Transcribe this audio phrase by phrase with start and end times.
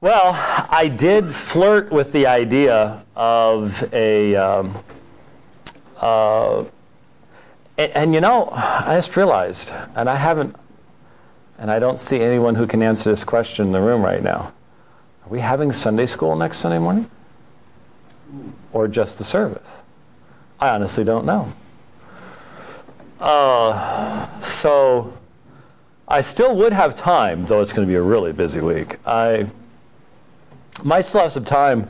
[0.00, 0.32] Well,
[0.70, 4.36] I did flirt with the idea of a.
[4.36, 4.76] Um,
[5.98, 6.64] uh,
[7.78, 10.54] and, and, you know, I just realized, and I haven't,
[11.58, 14.52] and I don't see anyone who can answer this question in the room right now.
[15.24, 17.10] Are we having Sunday school next Sunday morning?
[18.74, 19.66] Or just the service?
[20.60, 21.52] I honestly don't know.
[23.18, 25.16] Uh, so
[26.06, 28.96] I still would have time, though it's going to be a really busy week.
[29.06, 29.46] I
[30.84, 31.88] might still have some time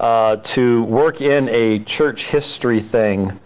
[0.00, 3.38] uh, to work in a church history thing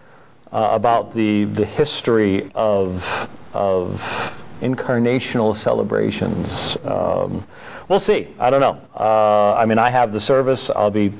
[0.52, 6.76] uh, about the, the history of, of incarnational celebrations.
[6.84, 7.46] Um,
[7.88, 8.28] we'll see.
[8.38, 8.80] I don't know.
[8.98, 10.70] Uh, I mean, I have the service.
[10.70, 11.12] I'll be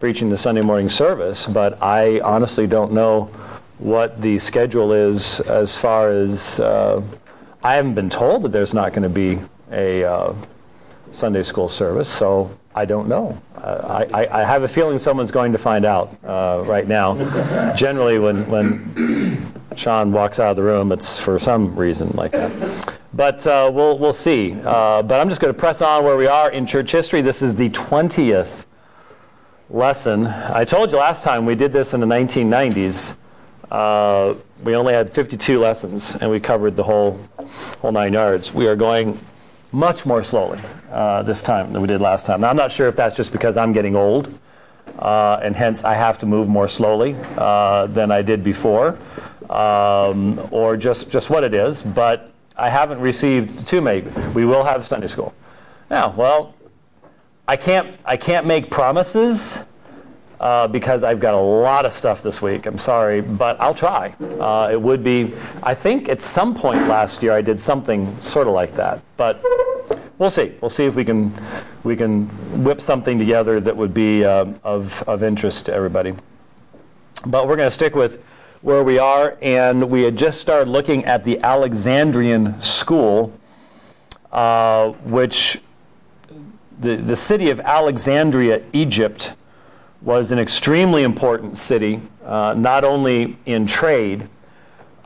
[0.00, 3.24] preaching the Sunday morning service, but I honestly don't know
[3.78, 6.60] what the schedule is as far as.
[6.60, 7.02] Uh,
[7.62, 9.40] I haven't been told that there's not going to be
[9.72, 10.34] a uh,
[11.10, 13.40] Sunday school service, so I don't know.
[13.56, 17.74] Uh, I, I, have a feeling someone's going to find out uh, right now.
[17.74, 22.98] Generally, when, when Sean walks out of the room, it's for some reason like that.
[23.14, 24.52] But uh, we'll, we'll see.
[24.52, 27.20] Uh, but I'm just going to press on where we are in church history.
[27.20, 28.66] This is the 20th
[29.70, 30.26] lesson.
[30.26, 33.16] I told you last time we did this in the 1990s.
[33.70, 37.20] Uh, we only had 52 lessons, and we covered the whole,
[37.80, 38.52] whole nine yards.
[38.52, 39.18] We are going
[39.72, 40.58] much more slowly
[40.90, 42.40] uh, this time than we did last time.
[42.40, 44.32] Now, I'm not sure if that's just because I'm getting old,
[44.98, 48.98] uh, and hence I have to move more slowly uh, than I did before,
[49.50, 54.02] um, or just, just what it is, but I haven't received too many.
[54.34, 55.34] We will have Sunday school.
[55.90, 56.54] Now, well,
[57.46, 59.64] I can't, I can't make promises
[60.40, 62.66] uh, because I've got a lot of stuff this week.
[62.66, 64.14] I'm sorry, but I'll try.
[64.20, 68.46] Uh, it would be, I think at some point last year I did something sort
[68.46, 69.42] of like that, but
[70.18, 70.52] we'll see.
[70.60, 71.32] We'll see if we can,
[71.82, 72.26] we can
[72.64, 76.14] whip something together that would be uh, of, of interest to everybody.
[77.26, 78.24] But we're going to stick with
[78.62, 83.32] where we are, and we had just started looking at the Alexandrian school,
[84.32, 85.60] uh, which
[86.78, 89.34] the, the city of Alexandria, Egypt,
[90.02, 94.28] was an extremely important city, uh, not only in trade,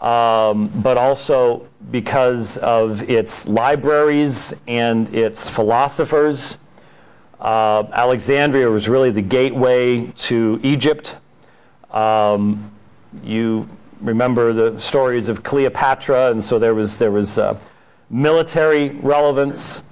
[0.00, 6.58] um, but also because of its libraries and its philosophers.
[7.40, 11.16] Uh, Alexandria was really the gateway to Egypt.
[11.90, 12.70] Um,
[13.22, 13.68] you
[14.00, 17.58] remember the stories of Cleopatra, and so there was there was uh,
[18.10, 19.84] military relevance.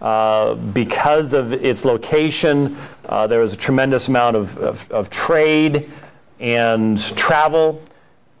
[0.00, 2.76] Uh, because of its location,
[3.06, 5.90] uh, there was a tremendous amount of, of, of, trade
[6.38, 7.82] and travel,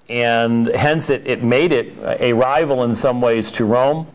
[0.08, 4.06] and hence it, it made it a rival in some ways to Rome.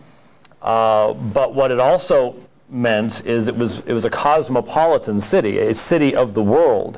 [0.62, 2.36] Uh, but what it also
[2.70, 6.98] meant is it was, it was a cosmopolitan city, a city of the world.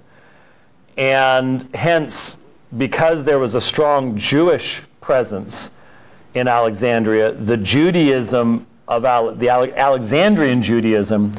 [0.96, 2.38] And hence,
[2.78, 5.72] because there was a strong Jewish presence
[6.36, 11.32] in Alexandria, the Judaism of the Alexandrian Judaism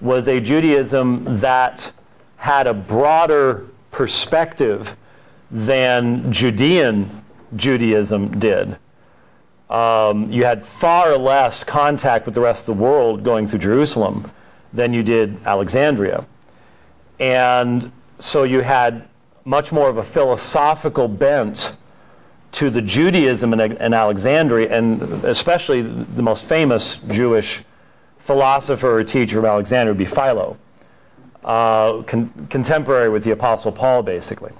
[0.00, 1.92] was a Judaism that
[2.36, 4.96] had a broader perspective
[5.50, 7.24] than Judean
[7.56, 8.76] Judaism did.
[9.70, 14.30] Um, you had far less contact with the rest of the world going through Jerusalem
[14.72, 16.26] than you did Alexandria.
[17.18, 19.08] And so you had
[19.44, 21.76] much more of a philosophical bent
[22.54, 27.64] to the Judaism in, in Alexandria, and especially the most famous Jewish
[28.18, 30.56] philosopher or teacher of Alexandria would be Philo,
[31.44, 34.52] uh, con- contemporary with the Apostle Paul, basically.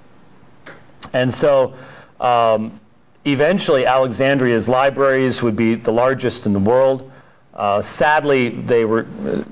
[1.12, 1.74] And so
[2.20, 2.80] um,
[3.24, 7.10] eventually, Alexandria's libraries would be the largest in the world.
[7.54, 9.44] Uh, sadly, they were uh,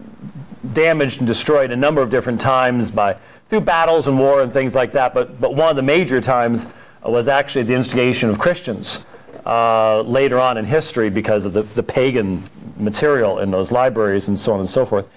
[0.73, 3.17] damaged and destroyed a number of different times by
[3.47, 5.15] through battles and war and things like that.
[5.15, 6.67] But, but one of the major times
[7.11, 9.05] was actually the instigation of Christians
[9.45, 12.45] uh, later on in history because of the, the pagan
[12.77, 15.09] material in those libraries and so on and so forth.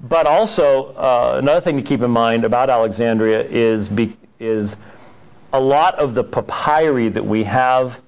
[0.00, 4.76] But also, uh, another thing to keep in mind about Alexandria is, be, is
[5.52, 8.00] a lot of the papyri that we have,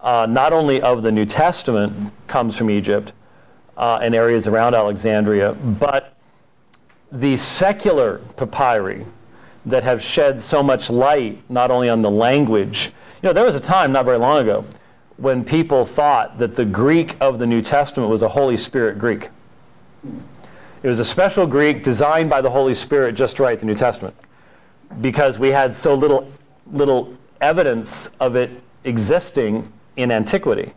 [0.00, 3.12] uh, not only of the New Testament, comes from Egypt
[3.76, 6.16] uh, and areas around Alexandria, but
[7.12, 9.04] the secular papyri
[9.66, 12.92] that have shed so much light not only on the language.
[13.22, 14.64] You know, there was a time not very long ago
[15.16, 19.28] when people thought that the Greek of the New Testament was a Holy Spirit Greek.
[20.82, 23.74] It was a special Greek designed by the Holy Spirit just to write the New
[23.74, 24.14] Testament
[25.00, 26.30] because we had so little,
[26.72, 28.50] little evidence of it
[28.84, 30.72] existing in antiquity.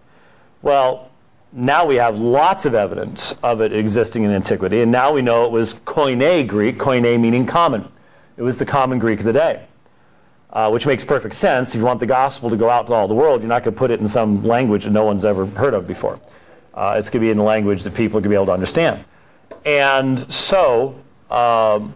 [0.62, 1.10] Well,
[1.54, 5.46] now we have lots of evidence of it existing in antiquity, and now we know
[5.46, 7.88] it was Koine Greek, Koine meaning common.
[8.36, 9.66] It was the common Greek of the day,
[10.52, 11.76] uh, which makes perfect sense.
[11.76, 13.76] If you want the gospel to go out to all the world, you're not going
[13.76, 16.20] to put it in some language that no one's ever heard of before.
[16.74, 18.48] Uh, it's going to be in the language that people are going to be able
[18.48, 19.06] to understand.
[19.66, 20.96] And so,
[21.30, 21.94] um,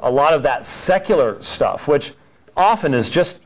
[0.00, 2.14] a lot of that secular stuff, which
[2.56, 3.40] often is just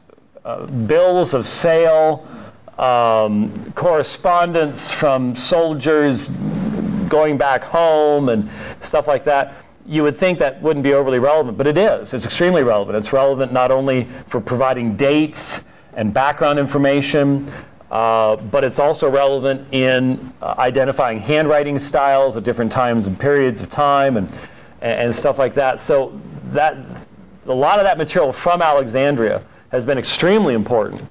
[0.45, 2.27] uh, bills of sale,
[2.79, 6.29] um, correspondence from soldiers
[7.09, 8.49] going back home, and
[8.81, 9.55] stuff like that.
[9.87, 12.15] You would think that wouldn't be overly relevant, but it is.
[12.15, 12.97] It's extremely relevant.
[12.97, 15.65] It's relevant not only for providing dates
[15.95, 17.51] and background information,
[17.91, 23.61] uh, but it's also relevant in uh, identifying handwriting styles at different times and periods
[23.61, 24.39] of time and,
[24.81, 25.81] and stuff like that.
[25.81, 26.77] So that
[27.47, 31.03] a lot of that material from Alexandria has been extremely important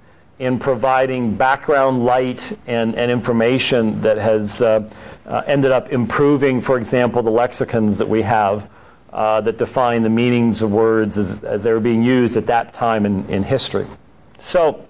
[0.41, 4.89] in providing background light and, and information that has uh,
[5.27, 8.67] uh, ended up improving, for example, the lexicons that we have
[9.13, 12.73] uh, that define the meanings of words as, as they were being used at that
[12.73, 13.85] time in, in history.
[14.39, 14.83] So,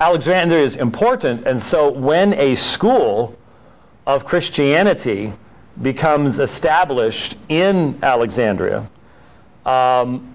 [0.00, 3.36] Alexandria is important, and so when a school
[4.06, 5.34] of Christianity
[5.82, 8.88] becomes established in Alexandria,
[9.66, 10.34] um,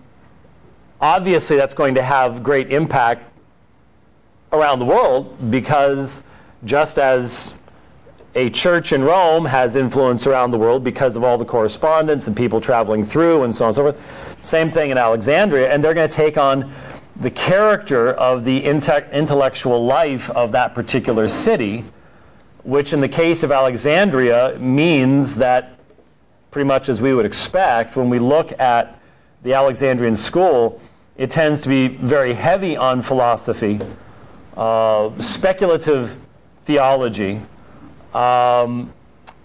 [1.01, 3.31] obviously that's going to have great impact
[4.55, 6.23] around the world because
[6.63, 7.53] just as
[8.35, 12.35] a church in Rome has influence around the world because of all the correspondence and
[12.35, 15.93] people traveling through and so on and so forth, same thing in Alexandria, and they're
[15.93, 16.71] going to take on
[17.15, 21.85] the character of the inte- intellectual life of that particular city,
[22.63, 25.79] which in the case of Alexandria means that,
[26.51, 28.99] pretty much as we would expect, when we look at
[29.43, 30.81] the Alexandrian school,
[31.15, 33.79] it tends to be very heavy on philosophy,
[34.57, 36.17] uh, speculative
[36.63, 37.41] theology,
[38.13, 38.91] um,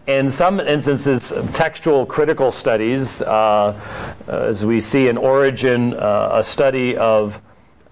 [0.06, 3.78] in some instances, textual critical studies, uh,
[4.26, 7.40] as we see in Origen, uh, a study of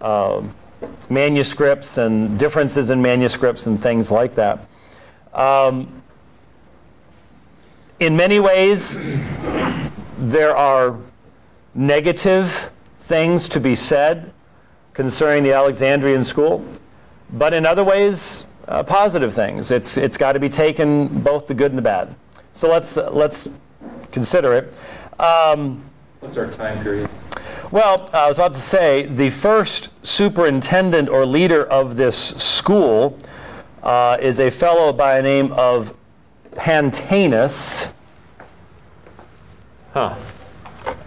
[0.00, 0.54] um,
[1.10, 4.60] manuscripts and differences in manuscripts and things like that.
[5.32, 6.02] Um,
[8.00, 8.98] in many ways,
[10.18, 10.98] there are
[11.74, 14.32] negative things to be said
[14.92, 16.64] concerning the Alexandrian school,
[17.32, 19.70] but in other ways, uh, positive things.
[19.70, 22.14] It's, it's got to be taken both the good and the bad.
[22.52, 23.48] So let's, uh, let's
[24.12, 24.76] consider it.
[25.20, 25.82] Um,
[26.20, 27.08] What's our time period?
[27.70, 33.18] Well, I was about to say the first superintendent or leader of this school
[33.82, 35.94] uh, is a fellow by the name of
[36.52, 37.92] Pantaenus.
[39.92, 40.14] Huh.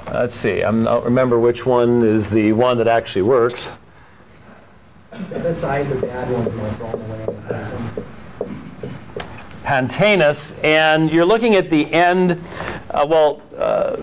[0.08, 0.64] Let's see.
[0.64, 3.72] I don't remember which one is the one that actually works.
[9.64, 12.42] Pantaenus, and you're looking at the end.
[12.90, 14.02] Uh, well, uh,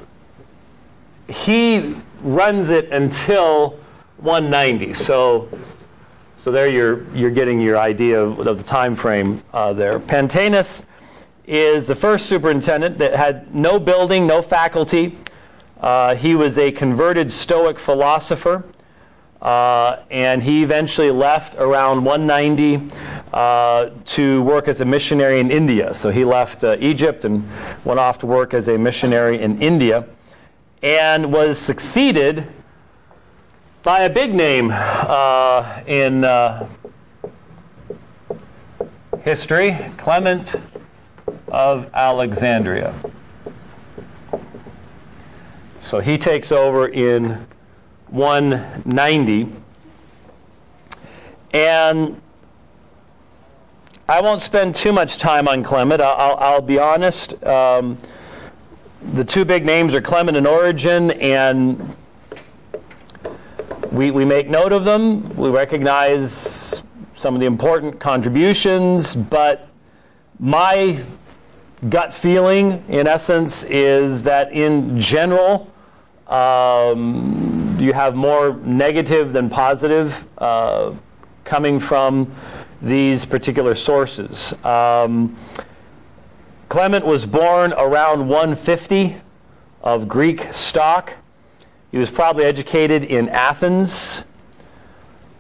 [1.29, 3.79] he runs it until
[4.19, 4.93] 190.
[4.93, 5.49] So,
[6.37, 9.99] so there you're, you're getting your idea of, of the time frame uh, there.
[9.99, 10.85] Pantaenus
[11.47, 15.17] is the first superintendent that had no building, no faculty.
[15.81, 18.65] Uh, he was a converted Stoic philosopher.
[19.41, 22.91] Uh, and he eventually left around 190
[23.33, 25.95] uh, to work as a missionary in India.
[25.95, 27.49] So he left uh, Egypt and
[27.85, 30.07] went off to work as a missionary in India
[30.83, 32.47] and was succeeded
[33.83, 36.69] by a big name uh, in uh,
[39.23, 40.57] history, Clement
[41.49, 42.95] of Alexandria.
[45.81, 47.47] So he takes over in
[48.11, 49.49] 190.
[51.55, 52.21] And
[54.09, 56.01] I won't spend too much time on Clement.
[56.01, 57.43] I'll, I'll be honest.
[57.45, 57.99] Um,
[59.13, 61.97] the two big names are Clement and Origen, and
[63.93, 65.29] we, we make note of them.
[65.37, 66.83] We recognize
[67.15, 69.69] some of the important contributions, but
[70.39, 71.05] my
[71.89, 75.73] gut feeling, in essence, is that in general,
[76.27, 77.48] um,
[77.81, 80.93] you have more negative than positive uh,
[81.45, 82.31] coming from
[82.83, 84.53] these particular sources.
[84.65, 85.37] Um,
[86.69, 89.17] Clement was born around 150
[89.83, 91.15] of Greek stock.
[91.91, 94.25] He was probably educated in Athens,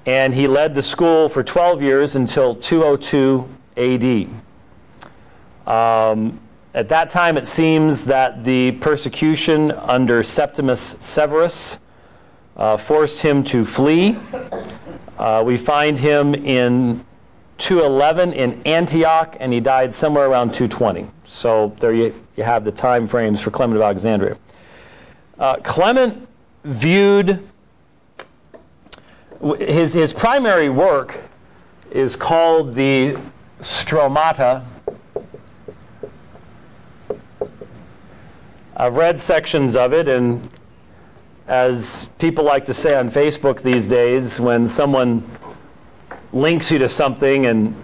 [0.07, 4.29] and he led the school for 12 years until 202 AD.
[5.67, 6.41] Um,
[6.73, 11.79] at that time, it seems that the persecution under Septimius Severus
[12.59, 14.17] uh, forced him to flee.
[15.17, 17.05] Uh, we find him in
[17.59, 21.11] 211 in Antioch, and he died somewhere around 220.
[21.25, 24.37] So there you, you have the time frames for Clement of Alexandria.
[25.39, 26.29] Uh, Clement
[26.65, 27.43] viewed
[29.59, 31.21] his, his primary work
[31.91, 33.17] is called the
[33.61, 34.65] Stromata.
[38.77, 40.49] I've read sections of it, and
[41.49, 45.29] as people like to say on Facebook these days, when someone
[46.33, 47.75] links you to something and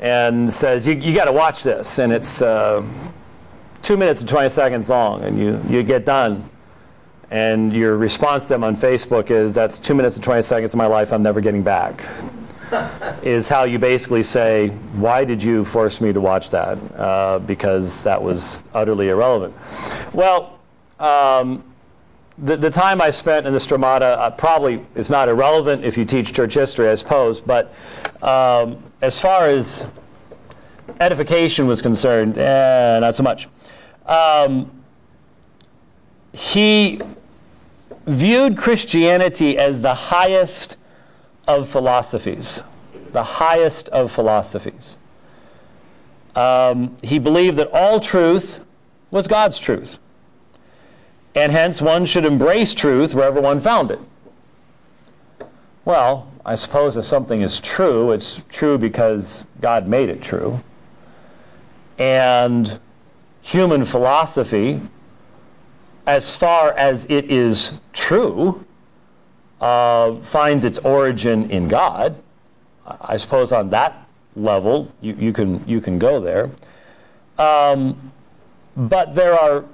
[0.00, 2.84] and says you, you got to watch this, and it's uh,
[3.80, 6.48] two minutes and 20 seconds long, and you, you get done,
[7.30, 10.78] and your response to them on Facebook is that's two minutes and 20 seconds of
[10.78, 12.02] my life I'm never getting back.
[13.22, 16.76] is how you basically say, why did you force me to watch that?
[16.98, 19.54] Uh, because that was utterly irrelevant.
[20.12, 20.58] Well,
[20.98, 21.62] um,
[22.38, 26.04] the, the time I spent in the Stromata uh, probably is not irrelevant if you
[26.04, 27.72] teach church history, I suppose, but
[28.22, 29.86] um, as far as
[31.00, 33.48] edification was concerned, eh, not so much.
[34.06, 34.70] Um,
[36.32, 37.00] he
[38.06, 40.76] viewed Christianity as the highest
[41.46, 42.62] of philosophies,
[43.12, 44.98] the highest of philosophies.
[46.34, 48.64] Um, he believed that all truth
[49.12, 49.98] was God's truth
[51.34, 54.00] and hence one should embrace truth wherever one found it.
[55.84, 60.60] Well, I suppose if something is true, it's true because God made it true.
[61.98, 62.78] And
[63.42, 64.80] human philosophy,
[66.06, 68.64] as far as it is true,
[69.60, 72.16] uh, finds its origin in God.
[72.86, 76.50] I suppose on that level, you, you, can, you can go there.
[77.38, 78.12] Um,
[78.76, 79.64] but there are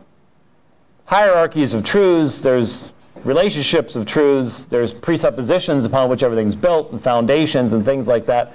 [1.11, 2.93] hierarchies of truths, there's
[3.25, 8.55] relationships of truths, there's presuppositions upon which everything's built, and foundations and things like that.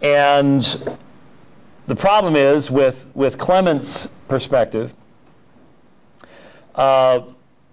[0.00, 0.62] And
[1.86, 4.94] the problem is with, with Clement's perspective,
[6.76, 7.22] uh,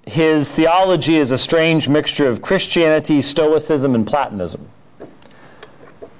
[0.07, 4.67] his theology is a strange mixture of Christianity, Stoicism, and Platonism.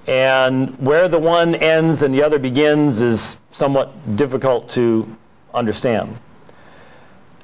[0.07, 5.17] And where the one ends and the other begins is somewhat difficult to
[5.51, 6.19] understand.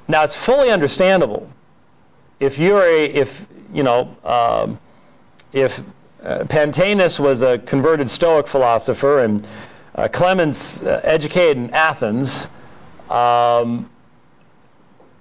[0.08, 1.50] Now, it's fully understandable
[2.40, 4.78] if you're a, if, you know, um,
[5.52, 5.80] if
[6.22, 9.46] uh, Pantaenus was a converted Stoic philosopher and
[9.94, 12.48] uh, Clemens uh, educated in Athens,
[13.10, 13.90] um,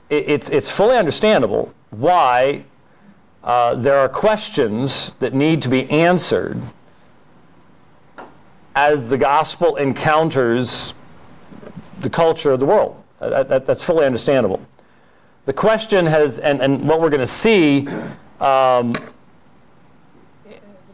[0.09, 2.63] it, it's, it's fully understandable why
[3.43, 6.61] uh, there are questions that need to be answered
[8.75, 10.93] as the gospel encounters
[11.99, 13.01] the culture of the world.
[13.19, 14.61] That, that's fully understandable.
[15.47, 17.87] The question has, and, and what we're going to see,
[18.41, 18.93] um,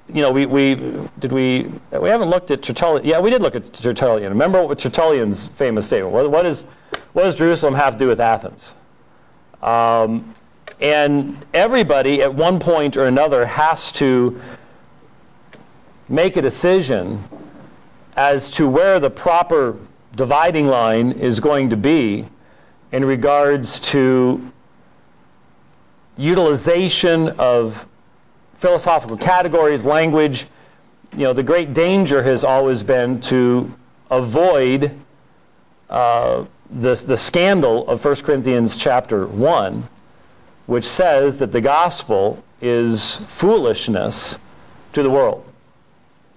[0.08, 0.76] you know, we, we
[1.18, 3.04] did we we haven't looked at Tertullian.
[3.04, 4.30] Yeah, we did look at Tertullian.
[4.30, 6.14] Remember what Tertullian's famous statement?
[6.14, 6.66] What, what is
[7.14, 8.76] what does Jerusalem have to do with Athens?
[9.64, 10.36] Um,
[10.80, 14.40] and everybody at one point or another has to
[16.08, 17.24] make a decision
[18.16, 19.80] as to where the proper
[20.16, 22.28] dividing line is going to be
[22.94, 24.52] in regards to
[26.16, 27.88] utilization of
[28.54, 30.46] philosophical categories, language.
[31.14, 33.74] You know, the great danger has always been to
[34.12, 34.96] avoid
[35.90, 39.84] uh, the, the scandal of 1 Corinthians chapter 1,
[40.68, 44.38] which says that the gospel is foolishness
[44.94, 45.44] to the world.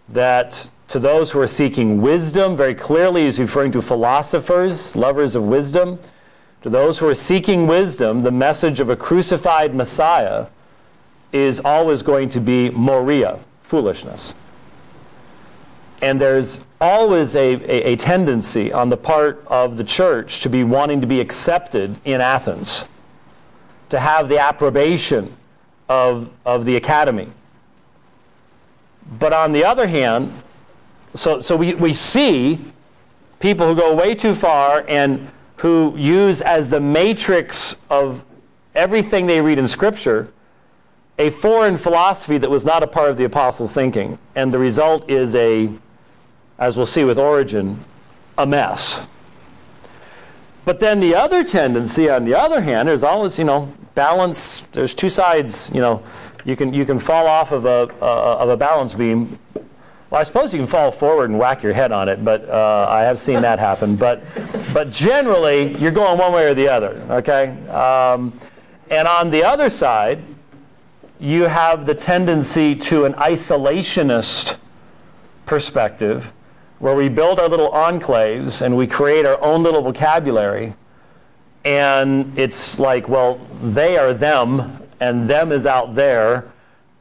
[0.08, 5.46] That to those who are seeking wisdom, very clearly he's referring to philosophers, lovers of
[5.46, 5.98] wisdom,
[6.66, 10.46] to those who are seeking wisdom, the message of a crucified Messiah
[11.30, 14.34] is always going to be moria, foolishness.
[16.02, 20.64] And there's always a, a, a, tendency on the part of the church to be
[20.64, 22.88] wanting to be accepted in Athens,
[23.90, 25.36] to have the approbation
[25.88, 27.28] of, of the academy.
[29.20, 30.32] But on the other hand,
[31.14, 32.58] so, so we, we see
[33.38, 38.24] people who go way too far and who use as the matrix of
[38.74, 40.32] everything they read in Scripture
[41.18, 44.18] a foreign philosophy that was not a part of the apostles' thinking.
[44.34, 45.70] And the result is a,
[46.58, 47.80] as we'll see with Origen,
[48.36, 49.06] a mess.
[50.66, 54.60] But then the other tendency, on the other hand, is always, you know, balance.
[54.72, 56.02] There's two sides, you know.
[56.44, 59.38] You can, you can fall off of a, uh, of a balance beam
[60.16, 63.02] I suppose you can fall forward and whack your head on it, but uh, I
[63.02, 63.96] have seen that happen.
[63.96, 64.22] But,
[64.72, 67.50] but generally, you're going one way or the other, okay?
[67.68, 68.32] Um,
[68.90, 70.22] and on the other side,
[71.20, 74.56] you have the tendency to an isolationist
[75.44, 76.32] perspective,
[76.78, 80.72] where we build our little enclaves and we create our own little vocabulary,
[81.66, 86.50] and it's like, well, they are them, and them is out there,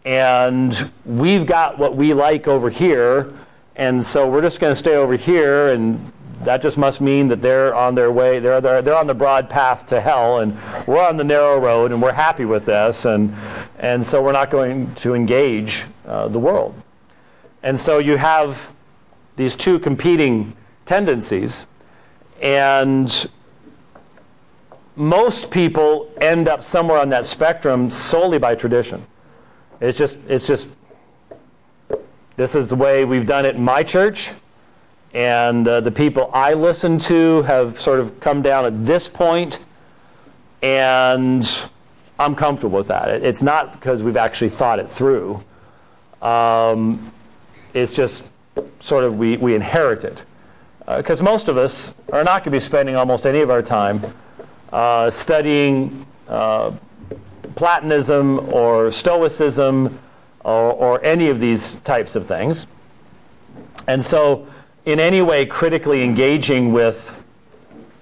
[0.05, 3.33] and we've got what we like over here,
[3.75, 6.11] and so we're just going to stay over here, and
[6.43, 9.49] that just must mean that they're on their way, they're, they're, they're on the broad
[9.49, 10.55] path to hell, and
[10.87, 13.33] we're on the narrow road, and we're happy with this, and,
[13.79, 16.75] and so we're not going to engage uh, the world.
[17.63, 18.73] And so you have
[19.37, 21.65] these two competing tendencies,
[22.43, 23.27] and
[24.95, 29.03] most people end up somewhere on that spectrum solely by tradition.
[29.81, 30.69] It's just, it's just,
[32.37, 34.31] this is the way we've done it in my church.
[35.13, 39.59] And uh, the people I listen to have sort of come down at this point,
[40.61, 41.69] and
[42.19, 43.23] I'm comfortable with that.
[43.23, 45.43] It's not because we've actually thought it through.
[46.21, 47.11] Um,
[47.73, 48.25] it's just
[48.79, 50.25] sort of we, we inherit it.
[50.85, 53.61] Because uh, most of us are not going to be spending almost any of our
[53.61, 54.01] time
[54.71, 56.71] uh, studying uh,
[57.55, 59.99] Platonism or Stoicism
[60.43, 62.67] or, or any of these types of things.
[63.87, 64.47] And so,
[64.85, 67.23] in any way, critically engaging with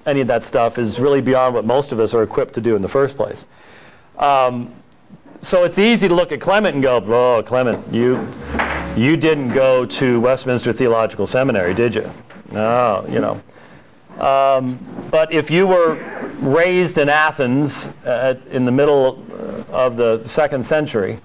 [0.06, 2.76] any of that stuff is really beyond what most of us are equipped to do
[2.76, 3.48] in the first place.
[4.18, 4.74] Um,
[5.40, 8.28] so it's easy to look at Clement and go, "Oh, Clement, you
[8.96, 12.10] you didn't go to Westminster Theological Seminary, did you?"
[12.52, 13.42] No, you know.
[14.20, 14.80] Um,
[15.10, 15.98] but if you were
[16.40, 19.24] raised in Athens uh, in the middle
[19.74, 21.20] of the second century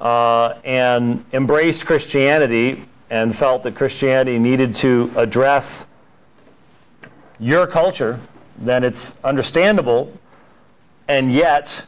[0.00, 5.86] uh, and embraced Christianity and felt that Christianity needed to address
[7.38, 8.18] your culture,
[8.58, 10.12] then it's understandable
[11.08, 11.86] and yet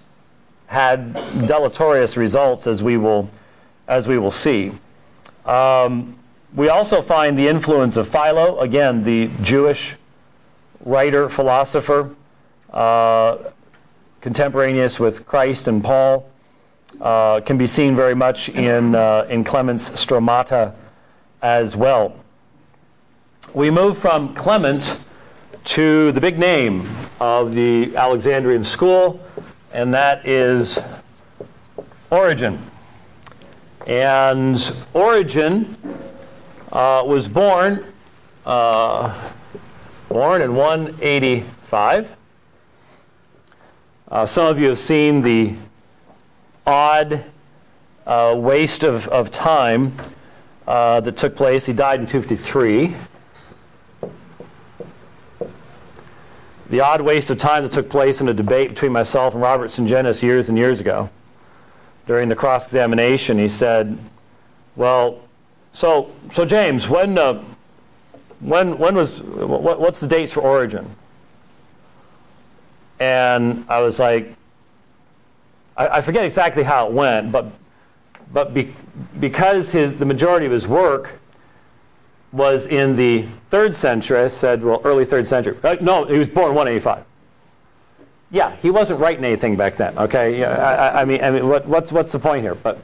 [0.66, 1.14] had
[1.46, 3.30] deleterious results as we will,
[3.88, 4.72] as we will see.
[5.44, 6.18] Um,
[6.54, 9.96] we also find the influence of Philo, again, the Jewish
[10.84, 12.14] writer, philosopher,
[12.72, 13.38] uh,
[14.26, 16.28] contemporaneous with Christ and Paul,
[17.00, 20.74] uh, can be seen very much in, uh, in Clement's Stromata
[21.42, 22.12] as well.
[23.54, 24.98] We move from Clement
[25.66, 26.88] to the big name
[27.20, 29.24] of the Alexandrian school,
[29.72, 30.80] and that is
[32.10, 32.58] Origen.
[33.86, 34.58] And
[34.92, 35.76] Origen
[36.72, 37.84] uh, was born
[38.44, 39.30] uh,
[40.08, 42.16] born in 185.
[44.08, 45.52] Uh, some of you have seen the
[46.64, 47.24] odd
[48.06, 49.92] uh, waste of, of time
[50.64, 51.66] uh, that took place.
[51.66, 52.94] He died in 253.
[56.70, 59.70] The odd waste of time that took place in a debate between myself and Robert
[59.70, 61.10] Sungenis years and years ago.
[62.06, 63.98] During the cross examination, he said,
[64.76, 65.20] Well,
[65.72, 67.42] so, so James, when, uh,
[68.38, 70.94] when, when was, what, what's the dates for Origen?
[72.98, 74.34] And I was like,
[75.76, 77.46] I, I forget exactly how it went, but,
[78.32, 78.72] but be,
[79.20, 81.20] because his, the majority of his work
[82.32, 85.56] was in the third century, I said, well, early third century.
[85.62, 87.04] Uh, no, he was born 185.
[88.30, 89.96] Yeah, he wasn't writing anything back then.
[89.96, 92.56] Okay, yeah, I, I mean, I mean, what, what's what's the point here?
[92.56, 92.78] But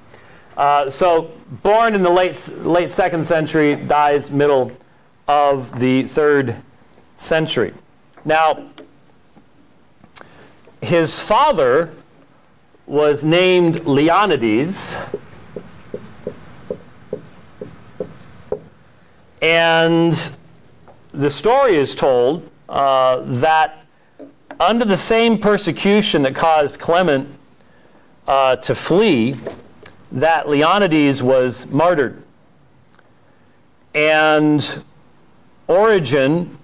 [0.56, 4.70] uh, so, born in the late late second century, dies middle
[5.26, 6.56] of the third
[7.16, 7.74] century.
[8.24, 8.70] Now,
[10.82, 11.94] his father
[12.86, 14.98] was named Leonides.
[19.40, 20.36] And
[21.12, 23.84] the story is told uh, that
[24.60, 27.28] under the same persecution that caused Clement
[28.26, 29.34] uh, to flee,
[30.12, 32.22] that Leonides was martyred.
[33.94, 34.84] And
[35.66, 36.58] Origen,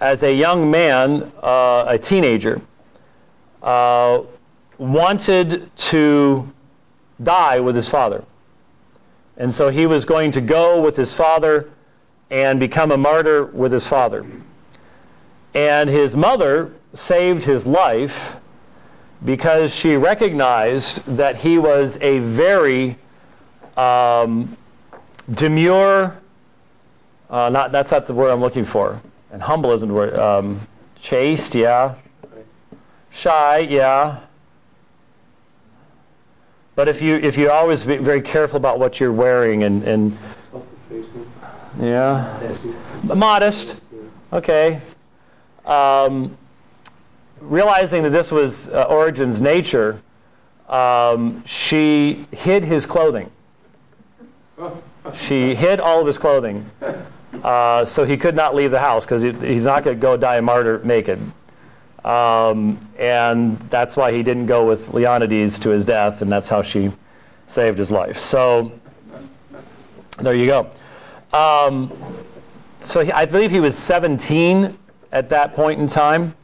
[0.00, 2.60] as a young man, uh, a teenager,
[3.62, 4.22] uh,
[4.78, 6.52] wanted to
[7.22, 8.24] die with his father.
[9.36, 11.70] And so he was going to go with his father
[12.30, 14.26] and become a martyr with his father.
[15.54, 18.36] And his mother saved his life
[19.24, 22.96] because she recognized that he was a very
[23.76, 24.56] um,
[25.30, 26.18] demure,
[27.30, 30.60] uh, not, that's not the word I'm looking for, and humble isn't the word, um,
[31.00, 31.94] chaste, yeah,
[33.12, 34.20] shy, yeah.
[36.74, 40.18] But if you if you always be very careful about what you're wearing and and
[41.80, 42.54] yeah,
[43.02, 43.80] modest,
[44.32, 44.80] okay.
[45.64, 46.36] Um,
[47.40, 50.00] realizing that this was uh, Origen's nature,
[50.68, 53.30] um, she hid his clothing.
[55.14, 56.70] She hid all of his clothing
[57.42, 60.16] uh, so he could not leave the house because he, he's not going to go
[60.16, 61.18] die a martyr naked.
[62.04, 66.62] Um, and that's why he didn't go with Leonides to his death, and that's how
[66.62, 66.90] she
[67.46, 68.18] saved his life.
[68.18, 68.72] So
[70.18, 70.70] there you go.
[71.32, 71.92] Um,
[72.80, 74.76] so he, I believe he was 17
[75.12, 76.34] at that point in time.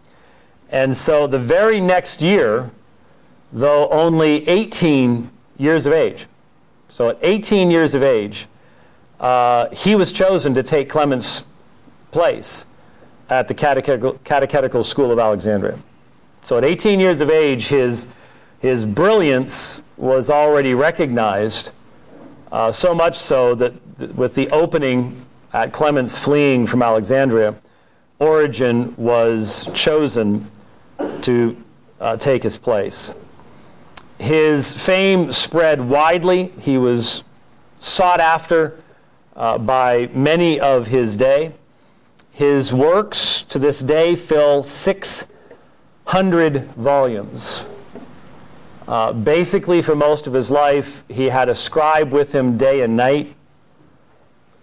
[0.71, 2.71] And so the very next year,
[3.53, 6.27] though only 18 years of age,
[6.89, 8.47] so at 18 years of age,
[9.19, 11.45] uh, he was chosen to take Clement's
[12.13, 12.67] place
[13.29, 15.79] at the catechetical, catechetical school of Alexandria.
[16.45, 18.09] So at 18 years of age, his,
[18.61, 21.71] his brilliance was already recognized,
[22.51, 25.21] uh, so much so that th- with the opening
[25.53, 27.55] at Clement's fleeing from Alexandria,
[28.19, 30.51] Origen was chosen
[31.23, 31.57] to
[32.01, 33.15] uh, take his place.
[34.19, 36.49] His fame spread widely.
[36.61, 37.23] He was
[37.79, 38.79] sought after
[39.37, 41.53] uh, by many of his day.
[42.39, 47.65] His works to this day fill 600 volumes.
[48.87, 52.97] Uh, basically, for most of his life, he had a scribe with him day and
[52.97, 53.35] night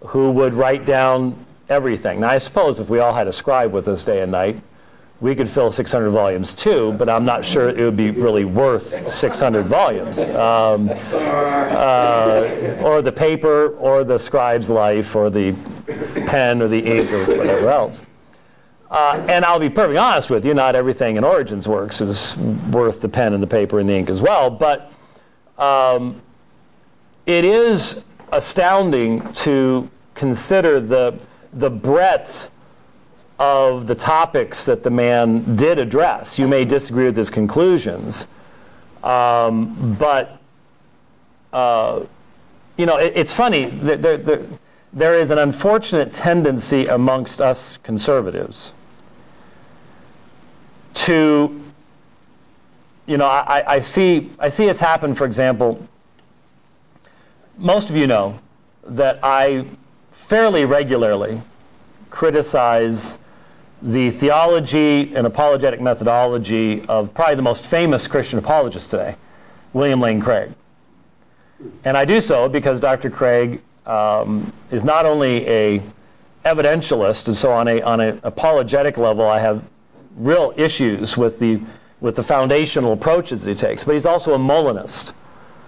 [0.00, 1.36] who would write down
[1.68, 2.20] everything.
[2.20, 4.56] Now, I suppose if we all had a scribe with us day and night,
[5.20, 9.10] we could fill 600 volumes too, but I'm not sure it would be really worth
[9.10, 10.28] 600 volumes.
[10.28, 15.52] Um, uh, or the paper, or the scribe's life, or the
[16.26, 18.02] pen, or the ink, or whatever else.
[18.90, 22.36] Uh, and I'll be perfectly honest with you, not everything in Origen's works is
[22.70, 24.92] worth the pen and the paper and the ink as well, but
[25.58, 26.22] um,
[27.24, 31.18] it is astounding to consider the,
[31.52, 32.50] the breadth
[33.38, 36.38] of the topics that the man did address.
[36.38, 38.28] You may disagree with his conclusions,
[39.04, 40.40] um, but
[41.52, 42.04] uh,
[42.76, 43.66] you know it, it's funny.
[43.66, 44.46] There, there,
[44.92, 48.72] there is an unfortunate tendency amongst us conservatives
[50.94, 51.60] to,
[53.06, 55.14] you know, I, I see I see this happen.
[55.14, 55.86] For example,
[57.58, 58.40] most of you know
[58.86, 59.66] that I
[60.12, 61.42] fairly regularly
[62.10, 63.18] criticize
[63.82, 69.16] the theology and apologetic methodology of probably the most famous Christian apologist today,
[69.72, 70.52] William Lane Craig.
[71.84, 73.10] And I do so because Dr.
[73.10, 75.82] Craig um, is not only a
[76.44, 79.64] evidentialist, and so on a on an apologetic level, I have
[80.16, 81.60] real issues with the
[82.00, 85.14] with the foundational approaches he takes, but he's also a Molinist,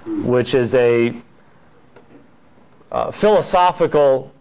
[0.07, 1.14] which is a
[2.92, 4.33] uh, philosophical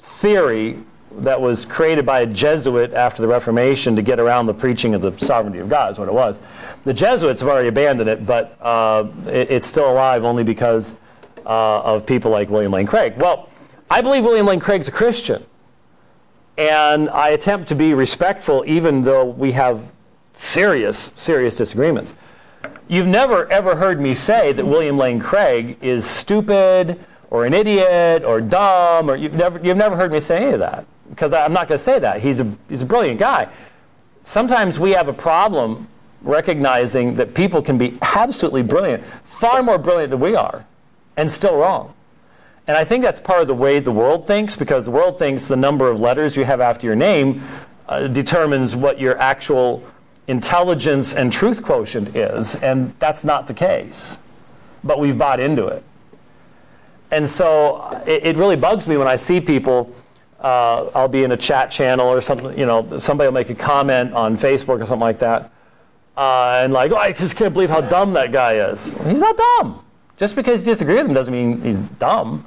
[0.00, 0.78] theory
[1.18, 5.02] that was created by a Jesuit after the Reformation to get around the preaching of
[5.02, 6.40] the sovereignty of God, is what it was.
[6.84, 11.00] The Jesuits have already abandoned it, but uh, it, it's still alive only because
[11.44, 13.14] uh, of people like William Lane Craig.
[13.16, 13.48] Well,
[13.90, 15.44] I believe William Lane Craig's a Christian,
[16.56, 19.92] and I attempt to be respectful even though we have
[20.32, 22.14] serious, serious disagreements.
[22.86, 28.24] You've never ever heard me say that William Lane Craig is stupid or an idiot
[28.24, 31.52] or dumb, or you've never, you've never heard me say any of that because I'm
[31.52, 32.20] not going to say that.
[32.20, 33.48] He's a, he's a brilliant guy.
[34.22, 35.88] Sometimes we have a problem
[36.22, 40.66] recognizing that people can be absolutely brilliant, far more brilliant than we are,
[41.16, 41.94] and still wrong.
[42.66, 45.48] And I think that's part of the way the world thinks because the world thinks
[45.48, 47.42] the number of letters you have after your name
[47.88, 49.82] uh, determines what your actual
[50.28, 54.20] intelligence and truth quotient is, and that's not the case.
[54.84, 55.82] But we've bought into it.
[57.10, 59.92] And so it, it really bugs me when I see people
[60.40, 63.54] uh, I'll be in a chat channel or something, you know, somebody will make a
[63.54, 65.52] comment on Facebook or something like that.
[66.16, 68.92] Uh, and like, oh, I just can't believe how dumb that guy is.
[69.04, 69.84] He's not dumb.
[70.16, 72.44] Just because you disagree with him doesn't mean he's dumb.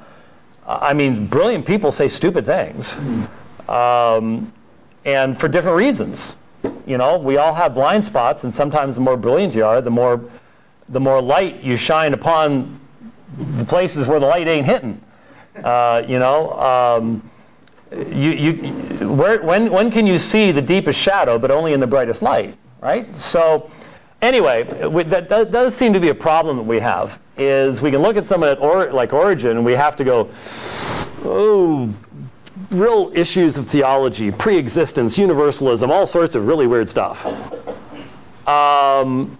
[0.65, 2.99] Uh, I mean, brilliant people say stupid things.
[3.67, 4.51] Um,
[5.05, 6.35] and for different reasons.
[6.85, 9.91] You know, we all have blind spots, and sometimes the more brilliant you are, the
[9.91, 10.21] more,
[10.89, 12.79] the more light you shine upon
[13.37, 15.01] the places where the light ain't hitting.
[15.63, 17.29] Uh, you know, um,
[17.97, 21.87] you, you, where, when, when can you see the deepest shadow, but only in the
[21.87, 23.15] brightest light, right?
[23.15, 23.69] So,
[24.21, 27.19] anyway, that, does seem to be a problem that we have.
[27.35, 30.29] Is we can look at some of or, like Origen, we have to go,
[31.23, 31.93] oh,
[32.69, 37.25] real issues of theology, pre-existence, universalism, all sorts of really weird stuff.
[38.47, 39.37] Um,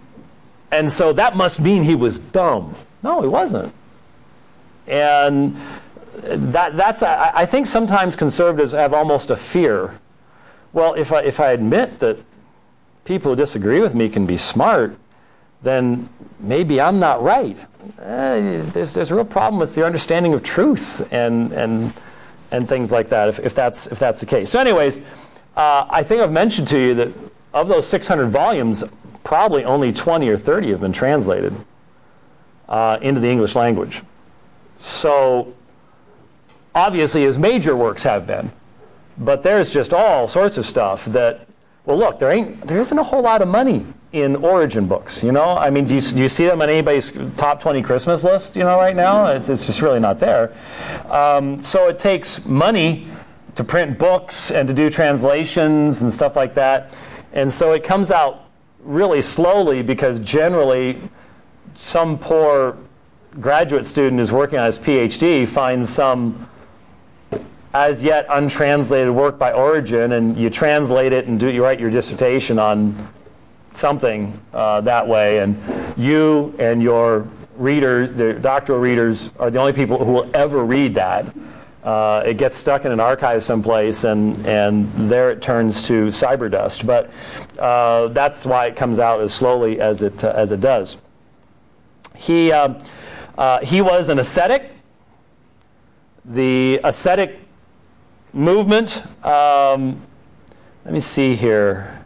[0.71, 2.75] and so that must mean he was dumb.
[3.03, 3.73] No, he wasn't.
[4.87, 5.55] And
[6.13, 9.99] that, that's, I, I think sometimes conservatives have almost a fear.
[10.71, 12.17] Well, if I, if I admit that
[13.05, 14.97] people who disagree with me can be smart,
[15.61, 17.65] then maybe I'm not right.
[17.99, 21.93] Uh, there's, there's a real problem with your understanding of truth and, and,
[22.51, 24.49] and things like that, if, if, that's, if that's the case.
[24.49, 24.99] So, anyways,
[25.55, 27.09] uh, I think I've mentioned to you that
[27.53, 28.83] of those 600 volumes,
[29.23, 31.53] probably only 20 or 30 have been translated
[32.67, 34.01] uh, into the English language.
[34.77, 35.53] So,
[36.75, 38.51] obviously, his major works have been.
[39.17, 41.47] But there's just all sorts of stuff that,
[41.85, 45.23] well, look, there, ain't, there isn't a whole lot of money in Origen books.
[45.23, 48.23] You know, I mean, do you, do you see them on anybody's top 20 Christmas
[48.23, 48.55] list?
[48.55, 50.53] You know, right now, it's, it's just really not there.
[51.09, 53.07] Um, so it takes money
[53.55, 56.97] to print books and to do translations and stuff like that,
[57.33, 58.45] and so it comes out
[58.79, 60.97] really slowly because generally,
[61.75, 62.77] some poor
[63.39, 66.47] graduate student who's working on his PhD finds some
[67.73, 71.89] as yet untranslated work by Origen, and you translate it and do you write your
[71.89, 72.95] dissertation on
[73.73, 75.57] something uh, that way, and
[75.97, 80.95] you and your reader, the doctoral readers, are the only people who will ever read
[80.95, 81.25] that.
[81.83, 86.49] Uh, it gets stuck in an archive someplace, and, and there it turns to cyber
[86.49, 86.85] dust.
[86.85, 87.11] But
[87.59, 90.97] uh, that's why it comes out as slowly as it, uh, as it does.
[92.15, 92.79] He, uh,
[93.37, 94.71] uh, he was an ascetic.
[96.23, 97.42] The ascetic
[98.33, 100.01] movement, um,
[100.83, 102.05] let me see here.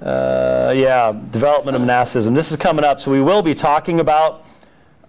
[0.00, 2.34] Uh, yeah, development of monasticism.
[2.34, 4.44] This is coming up, so we will be talking about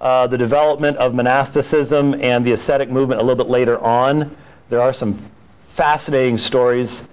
[0.01, 4.35] uh, the development of monasticism and the ascetic movement a little bit later on.
[4.69, 5.13] There are some
[5.57, 7.07] fascinating stories,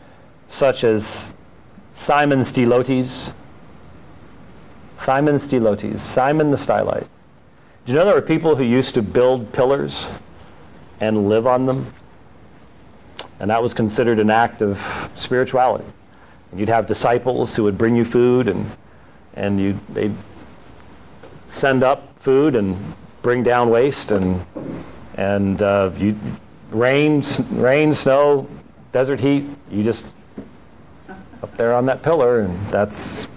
[0.48, 1.34] such as
[1.90, 3.32] Simon Stylites.
[4.94, 7.06] Simon Stylites, Simon the Stylite.
[7.84, 10.10] Do you know there were people who used to build pillars
[11.00, 11.92] and live on them?
[13.40, 15.84] And that was considered an act of spirituality.
[16.54, 18.70] You'd have disciples who would bring you food, and,
[19.34, 20.14] and you, they'd
[21.46, 22.76] send up food and
[23.22, 24.44] bring down waste, and,
[25.16, 26.16] and uh, you,
[26.70, 28.48] rain, rain, snow,
[28.92, 30.06] desert heat, you just
[31.42, 33.28] up there on that pillar, and that's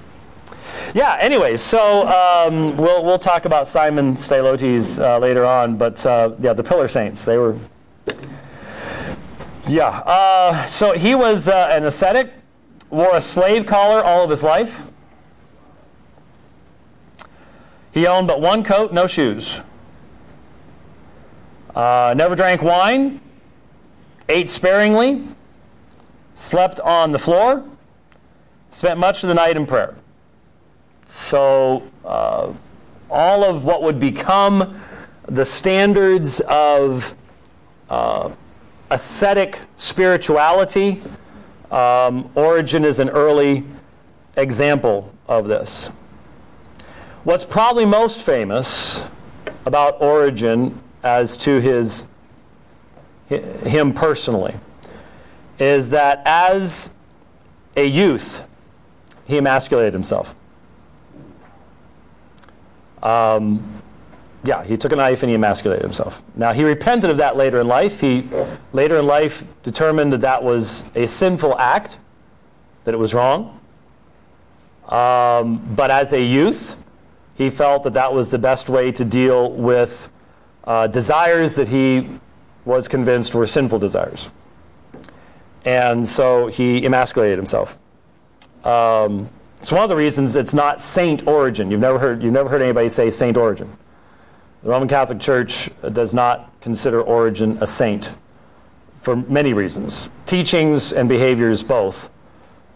[0.93, 1.17] yeah.
[1.19, 6.53] anyway, so um, we'll we'll talk about Simon Stylites uh, later on, but uh, yeah,
[6.53, 7.57] the Pillar Saints they were.
[9.67, 9.89] Yeah.
[9.89, 12.31] Uh, so he was uh, an ascetic
[12.89, 14.85] wore a slave collar all of his life.
[17.91, 19.59] He owned but one coat, no shoes.
[21.75, 23.19] Uh, never drank wine,
[24.29, 25.27] ate sparingly,
[26.33, 27.63] slept on the floor,
[28.71, 29.95] spent much of the night in prayer.
[31.07, 32.53] So, uh,
[33.09, 34.79] all of what would become
[35.27, 37.15] the standards of
[37.89, 38.31] uh,
[38.89, 41.01] ascetic spirituality
[41.71, 43.63] um, Origen is an early
[44.37, 45.87] example of this.
[47.23, 49.03] What's probably most famous
[49.65, 52.07] about Origen as to his
[53.27, 54.55] him personally
[55.59, 56.93] is that as
[57.75, 58.47] a youth
[59.25, 60.33] he emasculated himself.
[63.03, 63.76] Um,
[64.47, 66.23] yeah, he took a knife and he emasculated himself.
[66.33, 67.99] Now, he repented of that later in life.
[67.99, 68.27] He
[68.71, 71.99] later in life determined that that was a sinful act,
[72.85, 73.59] that it was wrong.
[74.87, 76.77] Um, but as a youth,
[77.35, 80.09] he felt that that was the best way to deal with
[80.63, 82.09] uh, desires that he
[82.63, 84.29] was convinced were sinful desires.
[85.65, 87.77] And so he emasculated himself.
[88.63, 91.69] Um, it's one of the reasons it's not Saint Origen.
[91.69, 93.69] You've never heard, you've never heard anybody say Saint Origen.
[94.63, 98.11] The Roman Catholic Church does not consider Origen a saint
[99.01, 100.09] for many reasons.
[100.25, 102.09] Teachings and behaviors both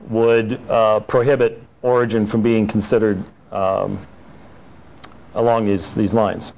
[0.10, 4.00] would uh, prohibit Origen from being considered um,
[5.34, 6.54] along these, these lines.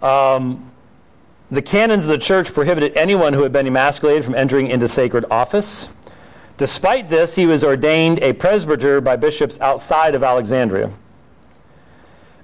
[0.00, 0.70] Um,
[1.50, 5.24] the canons of the church prohibited anyone who had been emasculated from entering into sacred
[5.30, 5.92] office.
[6.56, 10.90] Despite this, he was ordained a presbyter by bishops outside of Alexandria.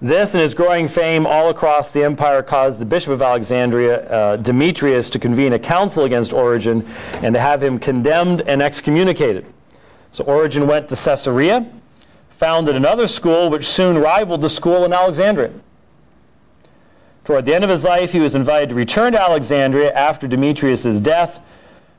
[0.03, 4.37] This and his growing fame all across the empire caused the Bishop of Alexandria, uh,
[4.37, 6.87] Demetrius, to convene a council against Origen
[7.23, 9.45] and to have him condemned and excommunicated.
[10.11, 11.71] So Origen went to Caesarea,
[12.31, 15.53] founded another school which soon rivaled the school in Alexandria.
[17.27, 20.99] Toward the end of his life, he was invited to return to Alexandria after Demetrius'
[21.01, 21.41] death,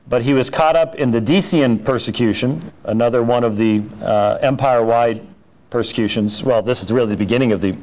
[0.09, 4.83] but he was caught up in the Decian persecution, another one of the uh, empire
[4.83, 5.21] wide
[5.71, 6.43] persecutions.
[6.43, 7.75] Well, this is really the beginning of the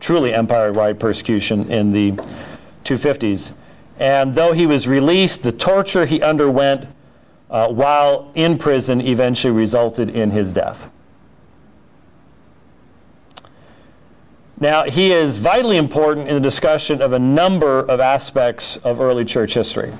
[0.00, 2.12] truly empire wide persecution in the
[2.82, 3.52] 250s.
[4.00, 6.88] And though he was released, the torture he underwent
[7.50, 10.90] uh, while in prison eventually resulted in his death.
[14.60, 19.24] Now, he is vitally important in the discussion of a number of aspects of early
[19.24, 19.92] church history.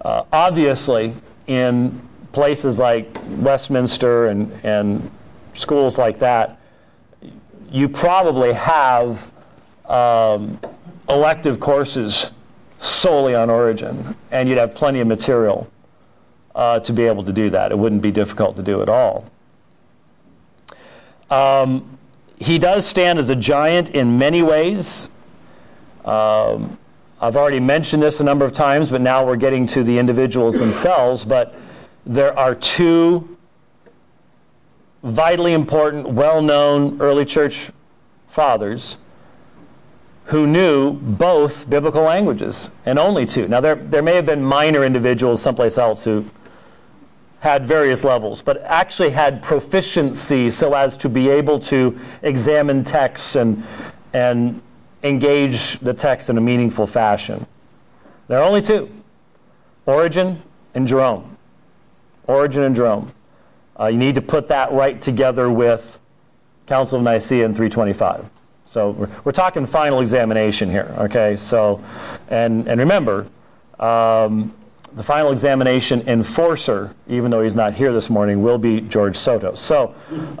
[0.00, 1.14] Uh, obviously,
[1.46, 2.00] in
[2.32, 5.10] places like Westminster and, and
[5.58, 6.58] schools like that,
[7.70, 9.30] you probably have
[9.86, 10.58] um,
[11.08, 12.30] elective courses
[12.78, 15.70] solely on Origen, and you'd have plenty of material
[16.54, 17.72] uh, to be able to do that.
[17.72, 19.26] It wouldn't be difficult to do at all.
[21.30, 21.98] Um,
[22.38, 25.10] he does stand as a giant in many ways.
[26.04, 26.78] Um,
[27.20, 30.58] I've already mentioned this a number of times, but now we're getting to the individuals
[30.58, 31.24] themselves.
[31.24, 31.54] But
[32.06, 33.36] there are two
[35.02, 37.70] vitally important, well known early church
[38.28, 38.98] fathers
[40.26, 43.48] who knew both biblical languages, and only two.
[43.48, 46.26] Now, there, there may have been minor individuals someplace else who
[47.40, 53.36] had various levels, but actually had proficiency so as to be able to examine texts
[53.36, 53.64] and,
[54.12, 54.60] and
[55.02, 57.46] engage the text in a meaningful fashion.
[58.26, 58.90] There are only two
[59.86, 60.42] Origen
[60.74, 61.38] and Jerome.
[62.26, 63.12] Origen and Jerome.
[63.78, 65.98] Uh, you need to put that right together with
[66.66, 68.28] Council of Nicaea in 325.
[68.64, 71.36] So we're, we're talking final examination here, okay?
[71.36, 71.82] So,
[72.28, 73.26] and, and remember,
[73.80, 74.54] um,
[74.94, 79.54] the final examination enforcer, even though he's not here this morning, will be George Soto.
[79.54, 79.94] So,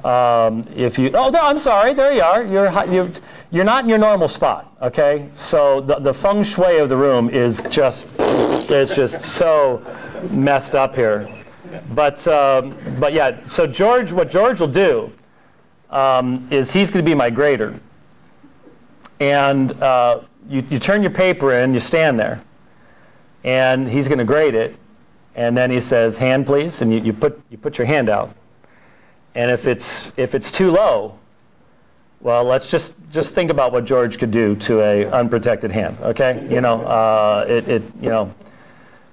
[0.04, 2.44] um, if you, oh, no, I'm sorry, there you are.
[2.44, 3.10] You're, you're,
[3.50, 5.28] you're not in your normal spot, okay?
[5.32, 9.82] So, the, the feng shui of the room is just, it's just so
[10.30, 11.28] messed up here.
[11.94, 15.12] But, um, but yeah, so George, what George will do
[15.90, 17.78] um, is he's going to be my grader.
[19.20, 22.42] And uh, you, you turn your paper in, you stand there
[23.44, 24.76] and he's going to grade it.
[25.34, 28.34] And then he says, "Hand, please," and you, you put you put your hand out.
[29.34, 31.18] And if it's if it's too low,
[32.20, 35.96] well, let's just just think about what George could do to a unprotected hand.
[36.02, 38.34] Okay, you know, uh, it, it you know.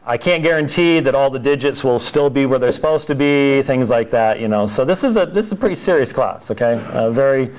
[0.07, 3.63] I can't guarantee that all the digits will still be where they're supposed to be,
[3.63, 4.67] things like that, you know.
[4.67, 6.79] So this is a this is a pretty serious class, okay?
[6.91, 7.51] Uh, very,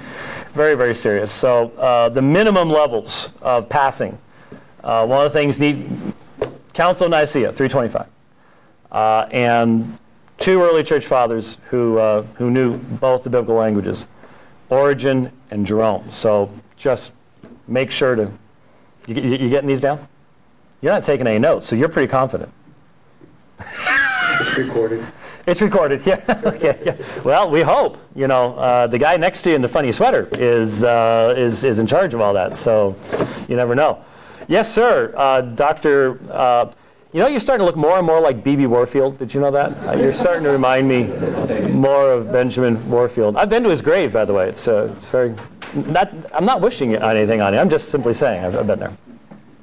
[0.54, 1.32] very, very serious.
[1.32, 4.18] So uh, the minimum levels of passing.
[4.84, 5.90] Uh, one of the things need
[6.72, 8.06] Council of Nicaea, 325.
[8.92, 9.98] Uh, and
[10.38, 14.06] two early church fathers who, uh, who knew both the biblical languages,
[14.68, 16.08] Origen and Jerome.
[16.10, 17.12] So just
[17.66, 18.30] make sure to,
[19.06, 20.06] you, you, you getting these down?
[20.86, 22.48] You're not taking any notes, so you're pretty confident.
[23.58, 25.04] It's recorded.
[25.44, 26.22] It's recorded, yeah.
[26.44, 26.96] okay, yeah.
[27.24, 27.98] Well, we hope.
[28.14, 31.64] You know, uh, the guy next to you in the funny sweater is, uh, is,
[31.64, 32.94] is in charge of all that, so
[33.48, 34.04] you never know.
[34.46, 35.12] Yes, sir.
[35.16, 36.20] Uh, Dr.
[36.30, 36.70] Uh,
[37.12, 38.68] you know, you're starting to look more and more like B.B.
[38.68, 39.18] Warfield.
[39.18, 39.72] Did you know that?
[39.88, 41.08] Uh, you're starting to remind me
[41.72, 43.36] more of Benjamin Warfield.
[43.36, 44.48] I've been to his grave, by the way.
[44.48, 45.34] It's, uh, it's very.
[45.74, 47.58] Not, I'm not wishing anything on you.
[47.58, 48.96] I'm just simply saying I've, I've been there.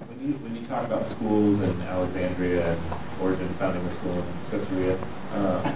[0.07, 2.81] When you, when you talk about schools in Alexandria and
[3.21, 4.97] Origen founding the school in Caesarea,
[5.33, 5.71] uh,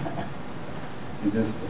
[1.24, 1.62] is this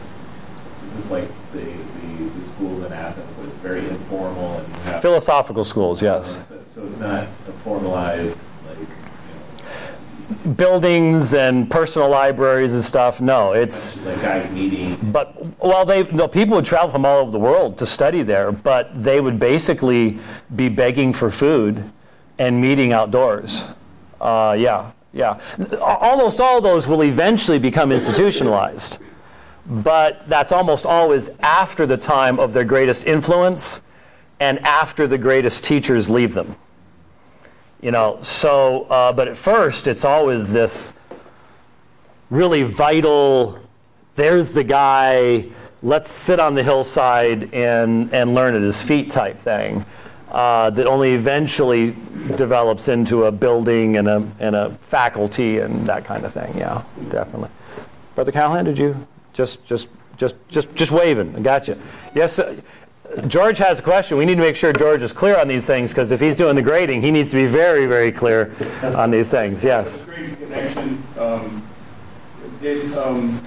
[0.83, 5.63] is this like the, the, the schools in Athens where it's very informal and Philosophical
[5.63, 6.49] schools, yes.
[6.65, 8.87] so, it's not a formalized like
[10.57, 13.19] Buildings and personal libraries and stuff.
[13.19, 13.97] No, it's.
[14.05, 14.95] like guys meeting.
[15.11, 18.51] But well, they the people would travel from all over the world to study there,
[18.51, 20.19] but they would basically
[20.55, 21.83] be begging for food
[22.39, 23.67] and meeting outdoors.
[24.19, 25.39] Uh, yeah, yeah.
[25.81, 28.97] Almost all those will eventually become institutionalized,
[29.67, 33.81] but that's almost always after the time of their greatest influence
[34.39, 36.55] and after the greatest teachers leave them.
[37.81, 40.93] You know, so uh, but at first it's always this
[42.29, 43.59] really vital.
[44.15, 45.45] There's the guy.
[45.81, 49.85] Let's sit on the hillside and and learn at his feet type thing.
[50.31, 51.95] Uh, that only eventually
[52.35, 56.55] develops into a building and a and a faculty and that kind of thing.
[56.55, 57.49] Yeah, definitely.
[58.13, 61.35] Brother Callahan, did you just just just just just waving?
[61.35, 61.77] I got you.
[62.13, 62.37] Yes.
[62.37, 62.61] Uh,
[63.27, 64.19] George has a question.
[64.19, 66.55] We need to make sure George is clear on these things because if he's doing
[66.55, 68.53] the grading, he needs to be very, very clear
[68.83, 69.63] on these things.
[69.63, 69.97] Yes.
[71.17, 71.63] Um,
[72.61, 73.41] did um,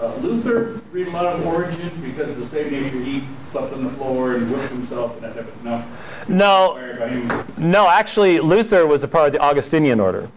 [0.00, 3.84] uh, Luther read a lot of Origen because of the same nature he slept on
[3.84, 5.84] the floor and whipped himself and that type of no?
[6.28, 7.70] No, Inspired by him.
[7.70, 7.88] no.
[7.88, 10.30] Actually, Luther was a part of the Augustinian order,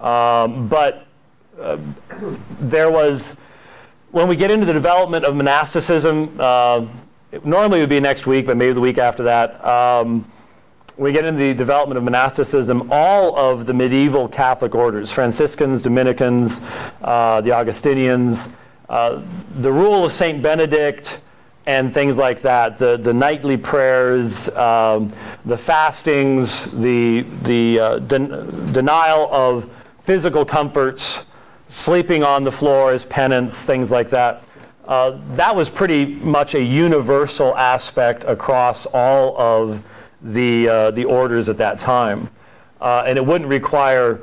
[0.00, 1.06] um, but
[1.60, 1.78] uh,
[2.60, 3.36] there was
[4.10, 6.34] when we get into the development of monasticism.
[6.38, 6.86] Uh,
[7.30, 9.64] it normally would be next week, but maybe the week after that.
[9.64, 10.26] Um,
[10.98, 16.60] we get into the development of monasticism, all of the medieval Catholic orders, Franciscans, Dominicans,
[17.02, 18.50] uh, the Augustinians,
[18.92, 19.22] uh,
[19.56, 20.42] the rule of St.
[20.42, 21.22] Benedict,
[21.66, 25.08] and things like that, the, the nightly prayers, um,
[25.44, 31.24] the fastings, the, the uh, den- denial of physical comforts,
[31.68, 34.42] sleeping on the floor as penance, things like that.
[34.86, 39.82] Uh, that was pretty much a universal aspect across all of
[40.20, 42.28] the, uh, the orders at that time.
[42.80, 44.20] Uh, and it wouldn't require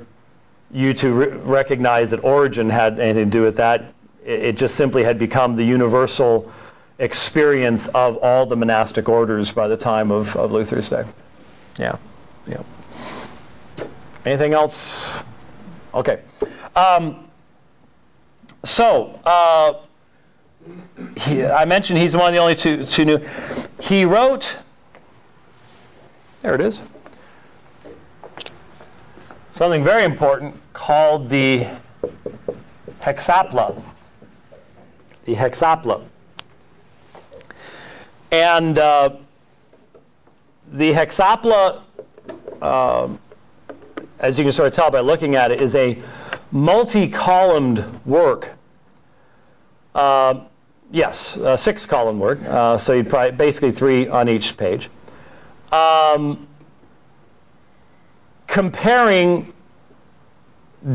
[0.72, 3.94] you to re- recognize that Origen had anything to do with that.
[4.30, 6.52] It, just simply had become the universal
[7.00, 11.04] experience of all the monastic orders by the time of, of Luther's day.
[11.80, 11.98] Yeah.
[12.46, 12.62] Yeah.
[14.28, 15.24] Anything else?
[15.96, 16.22] Okay.
[16.76, 17.28] Um,
[18.64, 19.74] so, uh,
[21.18, 23.18] he, I mentioned he's one of the only two, two new.
[23.82, 24.58] He wrote,
[26.42, 26.84] there it is,
[29.50, 31.66] something very important called the
[33.02, 33.82] Hexapla.
[35.30, 36.02] The Hexapla.
[38.32, 39.18] And uh,
[40.72, 41.84] the Hexapla,
[42.64, 43.10] uh,
[44.18, 46.00] as you can sort of tell by looking at it, is a
[46.52, 48.54] multi-columned work.
[49.94, 50.46] Uh,
[50.90, 52.42] yes, six-column work.
[52.42, 54.90] Uh, so you'd probably basically three on each page.
[55.72, 56.48] Um,
[58.48, 59.54] comparing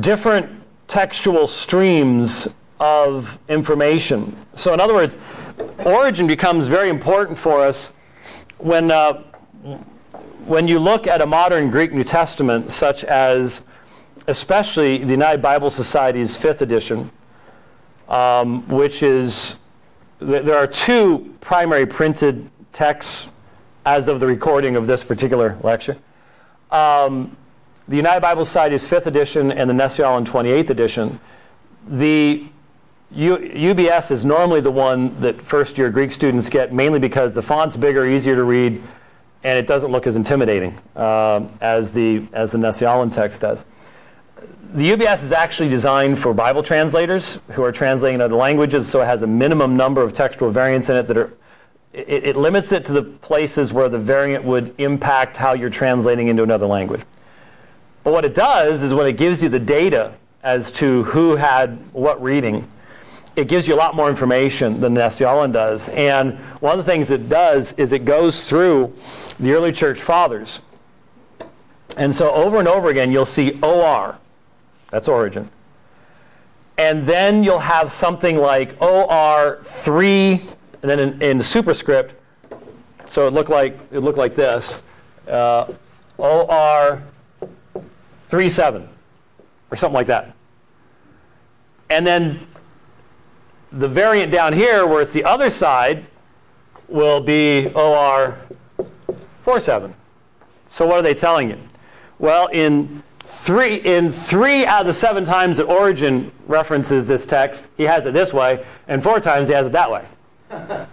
[0.00, 2.52] different textual streams
[2.84, 4.36] of information.
[4.52, 5.16] So, in other words,
[5.86, 7.90] Origen becomes very important for us
[8.58, 9.22] when, uh,
[10.44, 13.64] when you look at a modern Greek New Testament, such as
[14.28, 17.10] especially the United Bible Society's fifth edition,
[18.06, 19.58] um, which is,
[20.20, 23.32] th- there are two primary printed texts
[23.86, 25.96] as of the recording of this particular lecture.
[26.70, 27.34] Um,
[27.88, 31.18] the United Bible Society's fifth edition and the Nestle Aland 28th edition.
[31.88, 32.44] The
[33.14, 37.42] U- UBS is normally the one that first year Greek students get, mainly because the
[37.42, 38.82] font's bigger, easier to read,
[39.44, 43.64] and it doesn't look as intimidating uh, as the as the Nestle Aland text does.
[44.72, 49.06] The UBS is actually designed for Bible translators who are translating other languages, so it
[49.06, 51.32] has a minimum number of textual variants in it that are.
[51.92, 56.26] It, it limits it to the places where the variant would impact how you're translating
[56.26, 57.02] into another language.
[58.02, 61.78] But what it does is when it gives you the data as to who had
[61.92, 62.66] what reading,
[63.36, 65.88] it gives you a lot more information than Nestle Aland does.
[65.90, 68.92] And one of the things it does is it goes through
[69.40, 70.60] the early church fathers.
[71.96, 74.18] And so over and over again, you'll see OR.
[74.90, 75.50] That's Origen.
[76.76, 80.40] And then you'll have something like OR3,
[80.82, 82.14] and then in, in the superscript,
[83.06, 84.82] so it looked like, it looked like this.
[85.28, 85.72] Uh,
[86.18, 87.02] OR
[88.28, 88.88] 37
[89.70, 90.34] or something like that.
[91.90, 92.40] And then
[93.78, 96.06] the variant down here, where it's the other side,
[96.88, 98.38] will be OR
[99.42, 99.94] 47.
[100.68, 101.58] So what are they telling you?
[102.18, 107.66] Well, in three, in three out of the seven times that Origen references this text,
[107.76, 110.06] he has it this way, and four times he has it that way.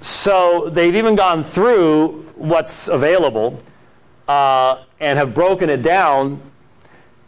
[0.00, 3.58] so they've even gone through what's available
[4.28, 6.40] uh, and have broken it down.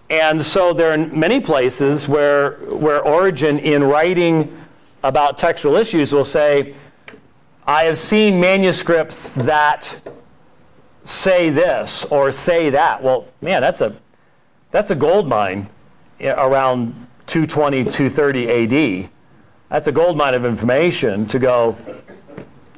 [0.08, 4.56] And so there are many places where, where Origen, in writing
[5.02, 6.74] about textual issues, will say,
[7.66, 10.00] I have seen manuscripts that
[11.04, 13.02] say this or say that.
[13.02, 13.96] Well, man, that's a,
[14.70, 15.68] that's a gold mine
[16.20, 16.94] around
[17.26, 19.10] 220, 230 AD.
[19.68, 21.76] That's a gold mine of information to go,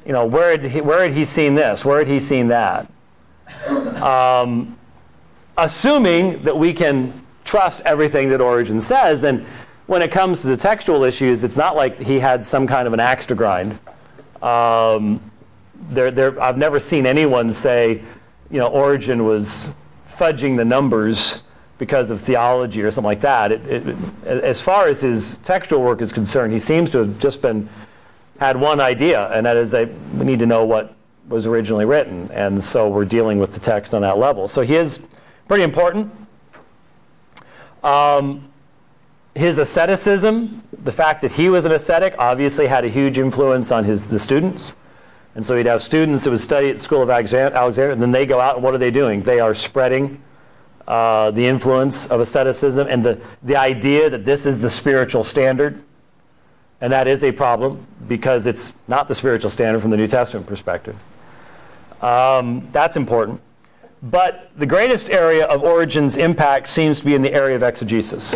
[0.05, 1.83] you know, where had he, where had he seen this?
[1.83, 2.89] Where had he seen that?
[4.01, 4.77] Um,
[5.57, 7.13] assuming that we can
[7.43, 9.23] trust everything that Origen says.
[9.23, 9.45] And
[9.87, 12.93] when it comes to the textual issues, it's not like he had some kind of
[12.93, 13.77] an axe to grind.
[14.41, 15.19] Um,
[15.89, 18.01] there, there, I've never seen anyone say,
[18.49, 19.73] you know, Origen was
[20.09, 21.43] fudging the numbers
[21.77, 23.51] because of theology or something like that.
[23.51, 27.41] It, it, as far as his textual work is concerned, he seems to have just
[27.41, 27.67] been
[28.39, 30.95] had one idea, and that is that we need to know what
[31.27, 34.47] was originally written, and so we're dealing with the text on that level.
[34.47, 34.99] So he is
[35.47, 36.13] pretty important.
[37.83, 38.52] Um,
[39.35, 43.83] his asceticism, the fact that he was an ascetic, obviously had a huge influence on
[43.83, 44.73] his the students.
[45.35, 48.11] And so he'd have students that would study at the School of Alexandria, and then
[48.11, 49.23] they go out, and what are they doing?
[49.23, 50.21] They are spreading
[50.87, 55.81] uh, the influence of asceticism and the, the idea that this is the spiritual standard.
[56.81, 60.45] And that is a problem because it's not the spiritual standard from the New Testament
[60.45, 60.97] perspective.
[62.01, 63.41] Um, that's important.
[64.03, 68.35] But the greatest area of Origen's impact seems to be in the area of exegesis,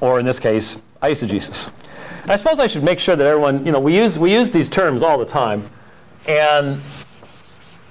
[0.00, 1.70] or in this case, eisegesis.
[2.28, 4.68] I suppose I should make sure that everyone, you know, we use, we use these
[4.68, 5.68] terms all the time.
[6.26, 6.80] And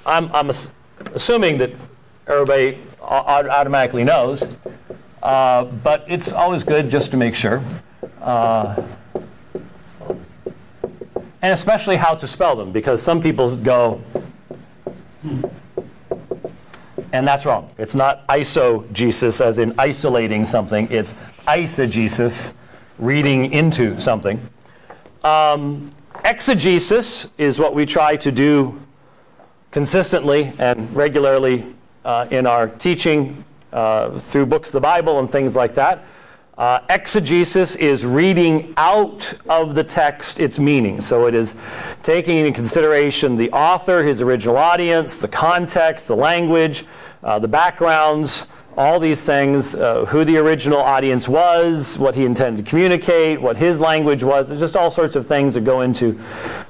[0.06, 0.72] I'm, I'm ass-
[1.14, 1.72] assuming that
[2.28, 4.48] everybody au- automatically knows.
[5.24, 7.64] Uh, but it's always good just to make sure.
[8.22, 8.82] Uh,
[11.42, 14.02] and especially how to spell them, because some people go,
[15.22, 15.42] "Hmm."
[17.12, 17.70] And that's wrong.
[17.78, 20.88] It's not isogesis, as in isolating something.
[20.92, 21.14] It's
[21.48, 22.54] eisegesis,
[23.00, 24.40] reading into something.
[25.24, 25.92] Um,
[26.24, 28.80] exegesis is what we try to do
[29.72, 31.66] consistently and regularly
[32.06, 33.44] uh, in our teaching
[33.74, 36.06] uh, through books of the Bible and things like that.
[36.58, 41.02] Uh, exegesis is reading out of the text its meaning.
[41.02, 41.54] So it is
[42.02, 46.86] taking into consideration the author, his original audience, the context, the language,
[47.24, 48.48] uh, the backgrounds,
[48.78, 53.58] all these things, uh, who the original audience was, what he intended to communicate, what
[53.58, 56.18] his language was, There's just all sorts of things that go into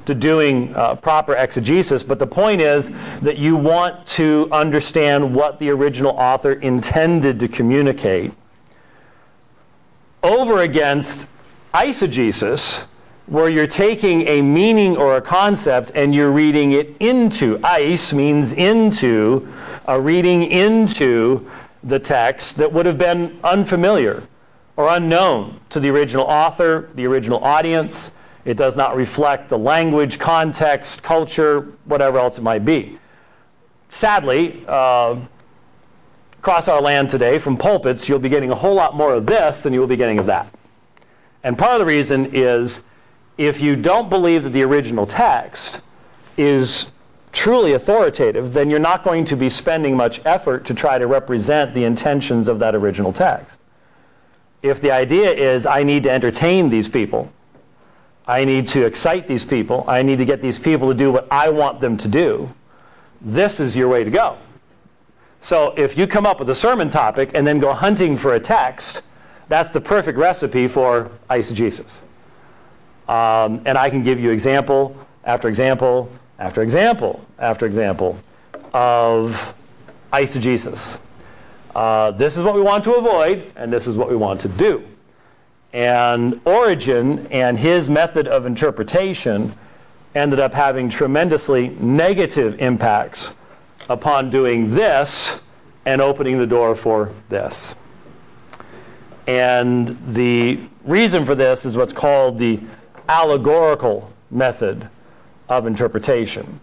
[0.06, 2.02] to doing uh, proper exegesis.
[2.02, 7.48] But the point is that you want to understand what the original author intended to
[7.48, 8.34] communicate
[10.26, 11.30] over against
[11.74, 12.86] eisegesis,
[13.28, 17.60] where you're taking a meaning or a concept and you're reading it into.
[17.64, 19.48] Eis means into,
[19.88, 21.48] a reading into
[21.84, 24.24] the text that would have been unfamiliar
[24.78, 28.12] or unknown to the original author, the original audience.
[28.46, 32.98] It does not reflect the language, context, culture, whatever else it might be.
[33.90, 35.18] Sadly, uh,
[36.46, 39.64] across our land today, from pulpits, you'll be getting a whole lot more of this
[39.64, 40.48] than you will be getting of that.
[41.44, 42.84] And part of the reason is
[43.36, 45.82] if you don't believe that the original text
[46.38, 46.92] is
[47.32, 51.74] truly authoritative, then you're not going to be spending much effort to try to represent
[51.74, 53.60] the intentions of that original text.
[54.62, 57.34] If the idea is, I need to entertain these people,
[58.28, 61.28] I need to excite these people, I need to get these people to do what
[61.32, 62.54] I want them to do,
[63.20, 64.38] this is your way to go.
[65.46, 68.40] So if you come up with a sermon topic and then go hunting for a
[68.40, 69.04] text,
[69.48, 72.02] that's the perfect recipe for eisegesis.
[73.08, 78.18] Um, and I can give you example after example after example after example
[78.74, 79.54] of
[80.12, 80.98] eisegesis.
[81.76, 84.48] Uh, this is what we want to avoid, and this is what we want to
[84.48, 84.84] do.
[85.74, 89.54] And Origen and his method of interpretation
[90.16, 93.36] ended up having tremendously negative impacts
[93.90, 95.42] upon doing this
[95.86, 97.76] and opening the door for this.
[99.28, 102.60] And the reason for this is what's called the
[103.08, 104.90] allegorical method
[105.48, 106.60] of interpretation,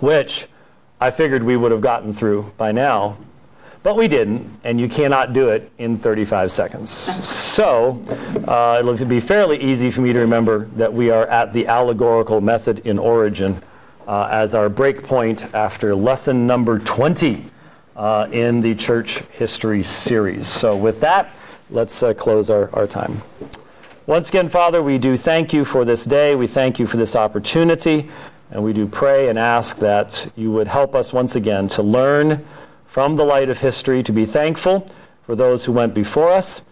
[0.00, 0.48] which
[1.00, 3.18] I figured we would have gotten through by now,
[3.82, 6.90] but we didn't, and you cannot do it in 35 seconds.
[6.90, 8.02] So
[8.48, 12.40] uh, it'll be fairly easy for me to remember that we are at the allegorical
[12.40, 13.62] method in Origen
[14.06, 17.44] uh, as our break point after lesson number 20
[17.96, 20.48] uh, in the church history series.
[20.48, 21.34] So, with that,
[21.70, 23.22] let's uh, close our, our time.
[24.06, 26.36] Once again, Father, we do thank you for this day.
[26.36, 28.08] We thank you for this opportunity.
[28.50, 32.44] And we do pray and ask that you would help us once again to learn
[32.86, 34.86] from the light of history, to be thankful
[35.24, 36.64] for those who went before us,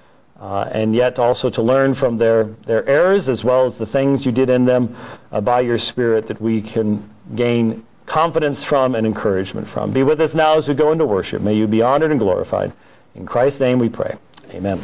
[0.45, 4.27] uh, and yet also to learn from their, their errors as well as the things
[4.27, 4.95] you did in them
[5.33, 9.91] uh, by your Spirit that we can gain confidence from and encouragement from.
[9.91, 11.41] Be with us now as we go into worship.
[11.41, 12.75] May you be honored and glorified.
[13.15, 14.19] In Christ's name we pray.
[14.51, 14.79] Amen.